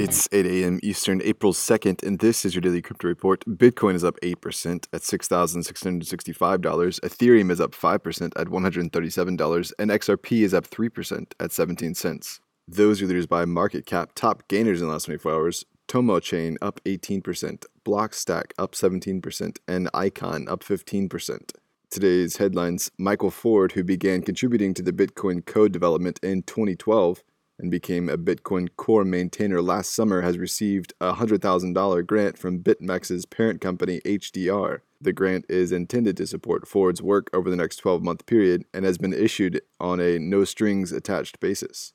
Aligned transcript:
It's 0.00 0.26
8 0.32 0.46
a.m. 0.46 0.80
Eastern, 0.82 1.20
April 1.20 1.52
2nd, 1.52 2.02
and 2.02 2.20
this 2.20 2.46
is 2.46 2.54
your 2.54 2.62
daily 2.62 2.80
crypto 2.80 3.06
report. 3.06 3.44
Bitcoin 3.44 3.94
is 3.94 4.02
up 4.02 4.18
8% 4.22 4.86
at 4.94 5.02
$6,665. 5.02 7.00
Ethereum 7.00 7.50
is 7.50 7.60
up 7.60 7.72
5% 7.72 8.32
at 8.34 8.46
$137, 8.46 9.72
and 9.78 9.90
XRP 9.90 10.40
is 10.40 10.54
up 10.54 10.70
3% 10.70 11.32
at 11.38 11.52
17 11.52 11.94
cents. 11.94 12.40
Those 12.66 13.02
are 13.02 13.06
leaders 13.08 13.26
by 13.26 13.44
market 13.44 13.84
cap. 13.84 14.12
Top 14.14 14.48
gainers 14.48 14.80
in 14.80 14.86
the 14.86 14.92
last 14.94 15.04
24 15.04 15.34
hours 15.34 15.66
Tomo 15.86 16.18
Chain 16.18 16.56
up 16.62 16.80
18%, 16.86 17.66
Blockstack 17.84 18.52
up 18.56 18.72
17%, 18.72 19.58
and 19.68 19.90
Icon 19.92 20.48
up 20.48 20.64
15%. 20.64 21.52
Today's 21.90 22.38
headlines 22.38 22.90
Michael 22.96 23.30
Ford, 23.30 23.72
who 23.72 23.84
began 23.84 24.22
contributing 24.22 24.72
to 24.72 24.82
the 24.82 24.94
Bitcoin 24.94 25.44
code 25.44 25.72
development 25.72 26.18
in 26.22 26.42
2012 26.44 27.22
and 27.60 27.70
became 27.70 28.08
a 28.08 28.18
Bitcoin 28.18 28.68
core 28.76 29.04
maintainer 29.04 29.60
last 29.60 29.92
summer, 29.92 30.22
has 30.22 30.38
received 30.38 30.92
a 31.00 31.14
$100,000 31.14 32.06
grant 32.06 32.38
from 32.38 32.60
BitMEX's 32.60 33.26
parent 33.26 33.60
company 33.60 34.00
HDR. 34.04 34.80
The 35.00 35.12
grant 35.12 35.46
is 35.48 35.72
intended 35.72 36.16
to 36.18 36.26
support 36.26 36.68
Ford's 36.68 37.00
work 37.00 37.30
over 37.32 37.48
the 37.48 37.56
next 37.56 37.76
12 37.76 38.02
month 38.02 38.26
period 38.26 38.64
and 38.74 38.84
has 38.84 38.98
been 38.98 39.12
issued 39.12 39.62
on 39.78 40.00
a 40.00 40.18
no 40.18 40.44
strings 40.44 40.92
attached 40.92 41.40
basis. 41.40 41.92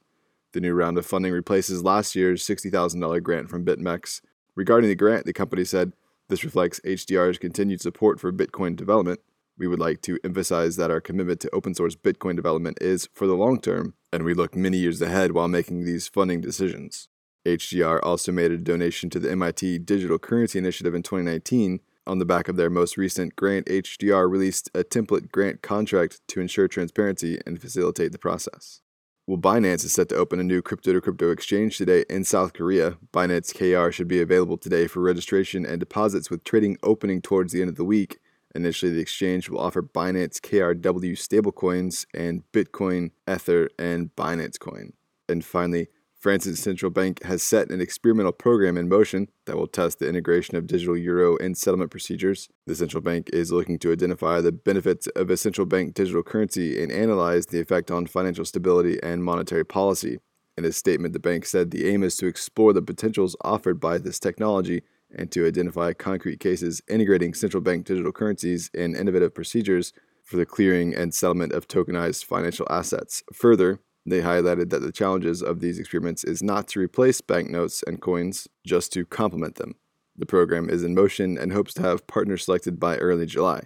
The 0.54 0.62
new 0.62 0.74
round 0.74 0.98
of 0.98 1.06
funding 1.06 1.34
replaces 1.34 1.84
last 1.84 2.16
year's 2.16 2.46
$60,000 2.46 3.22
grant 3.22 3.50
from 3.50 3.66
BitMEX. 3.66 4.22
Regarding 4.56 4.90
the 4.90 4.96
grant, 4.96 5.26
the 5.26 5.34
company 5.34 5.66
said 5.66 5.94
this 6.30 6.44
reflects 6.44 6.80
HDR's 6.82 7.38
continued 7.38 7.82
support 7.82 8.20
for 8.20 8.32
Bitcoin 8.32 8.76
development. 8.76 9.20
We 9.58 9.68
would 9.68 9.80
like 9.80 10.02
to 10.02 10.20
emphasize 10.24 10.76
that 10.76 10.92
our 10.92 11.00
commitment 11.00 11.40
to 11.42 11.56
open 11.56 11.74
source 11.74 11.96
Bitcoin 11.96 12.36
development 12.36 12.78
is 12.82 13.08
for 13.14 13.26
the 13.26 13.36
long 13.36 13.62
term, 13.62 13.94
and 14.12 14.24
we 14.24 14.34
look 14.34 14.54
many 14.54 14.78
years 14.78 15.02
ahead 15.02 15.32
while 15.32 15.48
making 15.48 15.86
these 15.86 16.10
funding 16.10 16.42
decisions. 16.42 17.08
HDR 17.46 18.00
also 18.04 18.32
made 18.32 18.52
a 18.52 18.58
donation 18.58 19.10
to 19.12 19.20
the 19.20 19.32
MIT 19.32 19.80
Digital 19.80 20.20
Currency 20.20 20.60
Initiative 20.60 20.94
in 20.94 21.04
2019. 21.04 21.80
On 22.08 22.20
the 22.20 22.26
back 22.26 22.50
of 22.50 22.58
their 22.58 22.70
most 22.70 22.98
recent 22.98 23.36
grant, 23.36 23.68
HDR 23.68 24.30
released 24.30 24.70
a 24.76 24.84
template 24.84 25.32
grant 25.32 25.62
contract 25.62 26.20
to 26.28 26.42
ensure 26.42 26.68
transparency 26.68 27.40
and 27.46 27.62
facilitate 27.62 28.12
the 28.12 28.20
process. 28.20 28.82
Well, 29.28 29.38
Binance 29.38 29.86
is 29.86 29.94
set 29.94 30.10
to 30.10 30.16
open 30.16 30.40
a 30.40 30.44
new 30.44 30.62
crypto 30.62 30.94
to 30.94 31.02
crypto 31.02 31.32
exchange 31.32 31.78
today 31.78 32.04
in 32.10 32.26
South 32.26 32.54
Korea. 32.54 32.98
Binance 33.14 33.54
KR 33.54 33.92
should 33.92 34.08
be 34.08 34.22
available 34.22 34.58
today 34.58 34.86
for 34.86 35.00
registration 35.00 35.66
and 35.66 35.80
deposits 35.80 36.30
with 36.30 36.44
trading 36.44 36.78
opening 36.84 37.22
towards 37.22 37.54
the 37.54 37.62
end 37.62 37.70
of 37.70 37.76
the 37.76 37.86
week. 37.86 38.20
Initially, 38.56 38.94
the 38.94 39.02
exchange 39.02 39.50
will 39.50 39.60
offer 39.60 39.84
Binance 39.84 40.40
KRW 40.40 41.14
stablecoins 41.18 42.06
and 42.14 42.44
Bitcoin, 42.54 43.12
Ether, 43.30 43.70
and 43.78 44.16
Binance 44.16 44.58
Coin. 44.58 44.94
And 45.28 45.44
finally, 45.44 45.90
France's 46.18 46.60
central 46.60 46.90
bank 46.90 47.22
has 47.24 47.44
set 47.44 47.70
an 47.70 47.82
experimental 47.82 48.32
program 48.32 48.78
in 48.78 48.90
motion 48.90 49.28
that 49.46 49.58
will 49.58 49.68
test 49.68 50.00
the 50.00 50.08
integration 50.08 50.56
of 50.56 50.66
digital 50.66 50.98
euro 50.98 51.38
and 51.38 51.56
settlement 51.56 51.92
procedures. 51.92 52.50
The 52.66 52.76
central 52.76 53.02
bank 53.02 53.30
is 53.32 53.52
looking 53.52 53.78
to 53.80 53.92
identify 53.92 54.42
the 54.42 54.52
benefits 54.52 55.06
of 55.16 55.30
a 55.30 55.38
central 55.38 55.68
bank 55.68 55.94
digital 55.94 56.24
currency 56.24 56.82
and 56.82 56.92
analyze 56.92 57.48
the 57.48 57.60
effect 57.60 57.92
on 57.92 58.08
financial 58.08 58.46
stability 58.46 58.98
and 59.04 59.24
monetary 59.24 59.66
policy. 59.66 60.18
In 60.58 60.64
a 60.64 60.72
statement, 60.72 61.14
the 61.14 61.20
bank 61.20 61.46
said 61.46 61.70
the 61.70 61.88
aim 61.88 62.02
is 62.02 62.16
to 62.18 62.28
explore 62.28 62.72
the 62.72 62.82
potentials 62.82 63.36
offered 63.42 63.80
by 63.80 63.98
this 63.98 64.18
technology 64.18 64.82
and 65.16 65.32
to 65.32 65.48
identify 65.48 65.94
concrete 65.94 66.40
cases 66.40 66.82
integrating 66.88 67.34
central 67.34 67.62
bank 67.62 67.86
digital 67.86 68.12
currencies 68.12 68.70
and 68.74 68.96
innovative 68.96 69.34
procedures 69.34 69.94
for 70.24 70.38
the 70.38 70.46
clearing 70.46 70.94
and 70.94 71.14
settlement 71.14 71.54
of 71.54 71.68
tokenized 71.68 72.26
financial 72.26 72.68
assets. 72.70 73.24
Further, 73.34 73.80
they 74.06 74.22
highlighted 74.22 74.70
that 74.70 74.82
the 74.82 74.92
challenges 74.92 75.42
of 75.42 75.60
these 75.60 75.80
experiments 75.80 76.24
is 76.24 76.44
not 76.44 76.68
to 76.70 76.80
replace 76.80 77.22
banknotes 77.22 77.84
and 77.88 78.02
coins, 78.02 78.48
just 78.66 78.94
to 78.94 79.06
complement 79.06 79.56
them. 79.56 79.76
The 80.18 80.26
program 80.26 80.70
is 80.70 80.84
in 80.84 80.96
motion 80.96 81.38
and 81.38 81.52
hopes 81.52 81.74
to 81.76 81.82
have 81.82 82.08
partners 82.08 82.46
selected 82.46 82.80
by 82.80 82.98
early 82.98 83.26
July. 83.26 83.64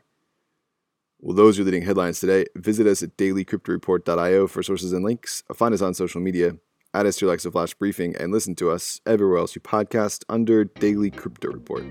Well, 1.20 1.36
those 1.36 1.60
are 1.60 1.64
leading 1.64 1.82
headlines 1.82 2.20
today. 2.20 2.46
Visit 2.56 2.88
us 2.88 3.04
at 3.04 3.18
dailycryptoreport.io 3.18 4.48
for 4.48 4.64
sources 4.64 4.94
and 4.94 5.04
links. 5.04 5.44
Find 5.54 5.74
us 5.74 5.82
on 5.82 5.94
social 5.94 6.22
media. 6.22 6.56
Add 6.94 7.06
us 7.06 7.18
to 7.18 7.26
your 7.26 7.32
Alexa 7.32 7.52
Flash 7.52 7.76
Briefing 7.76 8.16
and 8.16 8.32
listen 8.32 8.56
to 8.56 8.72
us 8.72 9.00
everywhere 9.06 9.38
else 9.38 9.56
you 9.56 9.62
podcast 9.62 10.24
under 10.28 10.64
Daily 10.64 11.12
Crypto 11.12 11.50
Report. 11.50 11.86